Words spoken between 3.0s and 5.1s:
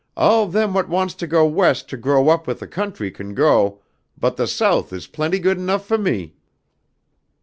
can go, but the South is